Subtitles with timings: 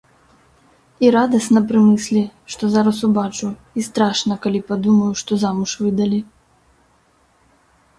[1.05, 2.23] І радасна пры мыслі,
[2.55, 6.19] што зараз убачу, і страшна, калі падумаю, што замуж выдалі.